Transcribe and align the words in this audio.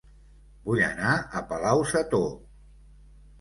Vull 0.69 0.79
anar 0.87 1.11
a 1.17 1.43
Palau-sator 1.51 2.25